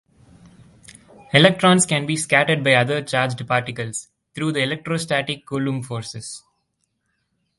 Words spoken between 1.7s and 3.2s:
can be scattered by other